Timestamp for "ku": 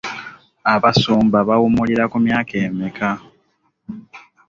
2.11-2.17